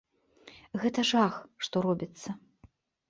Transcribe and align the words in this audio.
Гэта 0.83 1.05
жах, 1.11 1.37
што 1.67 1.75
робіцца. 1.87 2.29